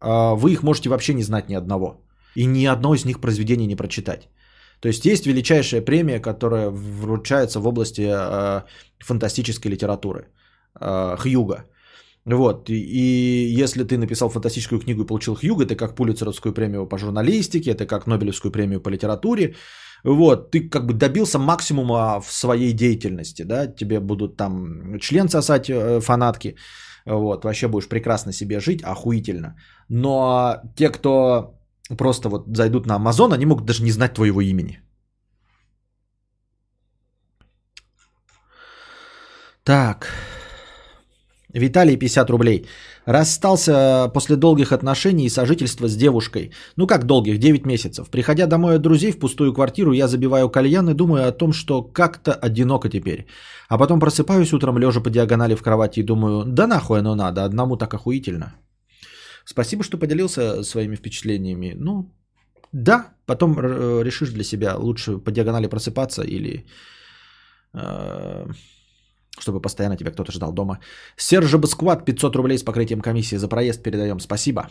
[0.01, 2.05] вы их можете вообще не знать ни одного.
[2.37, 4.29] И ни одно из них произведений не прочитать.
[4.81, 8.09] То есть есть величайшая премия, которая вручается в области
[9.05, 10.29] фантастической литературы.
[10.79, 11.65] Хьюга.
[12.31, 16.87] Вот, и, и если ты написал фантастическую книгу и получил Хьюга, это как Пулицеровскую премию
[16.87, 19.55] по журналистике, это как Нобелевскую премию по литературе,
[20.05, 25.69] Вот, ты как бы добился максимума в своей деятельности, да, тебе будут там член сосать
[25.71, 26.57] э, фанатки,
[27.07, 29.57] вот, вообще будешь прекрасно себе жить, охуительно.
[29.89, 31.55] Но те, кто
[31.97, 34.81] просто вот зайдут на Amazon, они могут даже не знать твоего имени.
[39.65, 40.09] Так.
[41.55, 42.67] Виталий, 50 рублей.
[43.07, 46.51] Расстался после долгих отношений и сожительства с девушкой.
[46.77, 48.11] Ну как долгих, 9 месяцев.
[48.11, 51.83] Приходя домой от друзей в пустую квартиру, я забиваю кальян и думаю о том, что
[51.83, 53.27] как-то одиноко теперь.
[53.69, 57.45] А потом просыпаюсь утром, лежа по диагонали в кровати и думаю, да нахуй оно надо,
[57.45, 58.55] одному так охуительно.
[59.45, 61.75] Спасибо, что поделился своими впечатлениями.
[61.79, 62.13] Ну,
[62.73, 66.67] да, потом э, решишь для себя, лучше по диагонали просыпаться или...
[67.73, 68.47] Э,
[69.41, 70.79] чтобы постоянно тебя кто-то ждал дома.
[71.17, 74.21] Сержа Баскват 500 рублей с покрытием комиссии за проезд передаем.
[74.21, 74.69] Спасибо.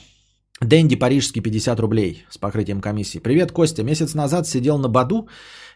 [0.61, 3.19] Дэнди Парижский 50 рублей с покрытием комиссии.
[3.19, 3.83] Привет, Костя.
[3.83, 5.27] Месяц назад сидел на Баду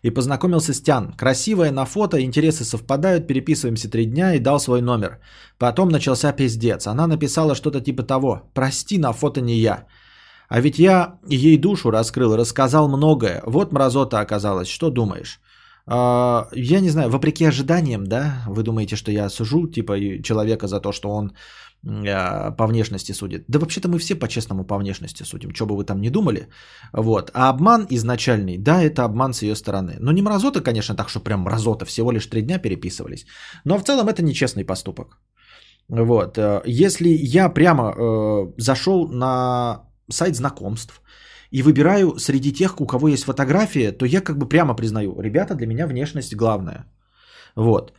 [0.02, 1.14] и познакомился с Тян.
[1.14, 5.20] Красивая на фото, интересы совпадают, переписываемся три дня и дал свой номер.
[5.60, 6.88] Потом начался пиздец.
[6.88, 8.42] Она написала что-то типа того.
[8.54, 9.86] Прости, на фото не я.
[10.50, 13.44] А ведь я ей душу раскрыл, рассказал многое.
[13.46, 14.68] Вот мразота оказалась.
[14.68, 15.40] Что думаешь?
[15.88, 20.80] А, я не знаю, вопреки ожиданиям, да, вы думаете, что я сужу, типа, человека за
[20.80, 21.32] то, что он
[21.88, 23.46] а, по внешности судит.
[23.48, 26.48] Да вообще-то мы все по-честному по внешности судим, что бы вы там ни думали.
[26.94, 27.32] Вот.
[27.34, 29.98] А обман изначальный, да, это обман с ее стороны.
[30.00, 33.26] Но не мразота, конечно, так что прям мразота, всего лишь три дня переписывались.
[33.66, 35.18] Но в целом это нечестный поступок.
[35.90, 36.38] Вот.
[36.38, 41.02] Э, если я прямо э, зашел на сайт знакомств,
[41.52, 45.56] и выбираю среди тех, у кого есть фотография, то я как бы прямо признаю, ребята,
[45.56, 46.86] для меня внешность главная.
[47.56, 47.94] Вот.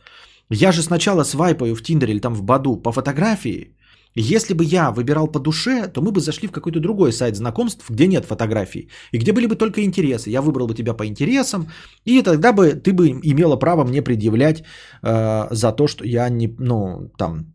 [0.49, 3.75] Я же сначала свайпаю в Тиндере или там в Баду по фотографии.
[4.15, 7.89] Если бы я выбирал по душе, то мы бы зашли в какой-то другой сайт знакомств,
[7.89, 10.29] где нет фотографий, и где были бы только интересы.
[10.29, 11.67] Я выбрал бы тебя по интересам,
[12.05, 14.63] и тогда бы ты бы имела право мне предъявлять
[15.01, 17.52] э, за то, что я не, ну, там,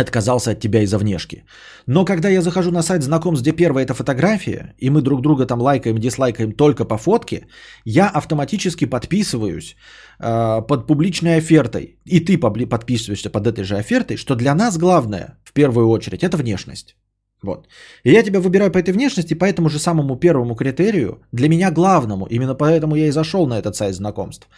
[0.00, 1.44] отказался от тебя из-за внешки.
[1.86, 5.46] Но когда я захожу на сайт знакомств, где первая это фотография, и мы друг друга
[5.46, 7.46] там лайкаем, дизлайкаем только по фотке,
[7.84, 9.76] я автоматически подписываюсь
[10.20, 15.38] э, под публичной офертой, и ты подписываешься под этой же офертой, что для нас главное,
[15.44, 16.96] в первую очередь, это внешность.
[17.42, 17.68] Вот.
[18.04, 21.70] И я тебя выбираю по этой внешности, по этому же самому первому критерию, для меня
[21.70, 24.48] главному, именно поэтому я и зашел на этот сайт знакомств.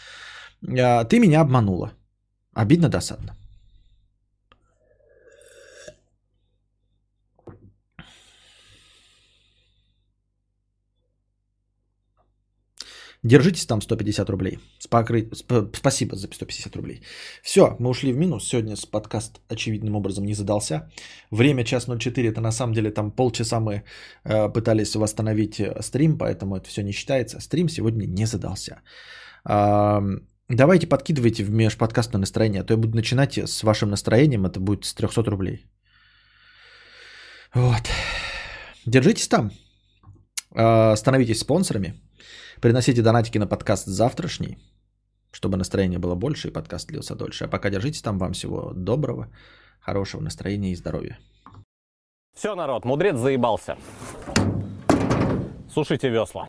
[0.67, 1.93] Э, ты меня обманула.
[2.55, 3.40] Обидно, досадно.
[13.23, 14.59] Держитесь там 150 рублей.
[14.79, 15.29] Спокры...
[15.33, 15.77] Сп...
[15.77, 17.03] Спасибо за 150 рублей.
[17.43, 18.49] Все, мы ушли в минус.
[18.49, 20.91] Сегодня с подкаст очевидным образом не задался.
[21.31, 23.83] Время час 04, это на самом деле там полчаса мы
[24.25, 27.41] э, пытались восстановить э, стрим, поэтому это все не считается.
[27.41, 28.81] Стрим сегодня не задался.
[29.49, 30.01] Э,
[30.49, 34.87] давайте подкидывайте в межподкастное настроение, а то я буду начинать с вашим настроением, это будет
[34.87, 35.67] с 300 рублей.
[37.55, 37.83] Вот.
[38.87, 39.51] Держитесь там.
[40.55, 42.01] Э, становитесь спонсорами.
[42.61, 44.59] Приносите донатики на подкаст завтрашний,
[45.31, 47.45] чтобы настроение было больше и подкаст длился дольше.
[47.45, 48.19] А пока держитесь там.
[48.19, 49.29] Вам всего доброго,
[49.81, 51.19] хорошего настроения и здоровья.
[52.37, 53.79] Все, народ, мудрец заебался.
[55.73, 56.47] Сушите весла.